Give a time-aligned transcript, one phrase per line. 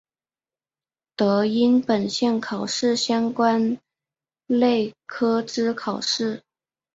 [1.15, 3.77] 得应本项考试相关
[4.47, 6.41] 类科之考试。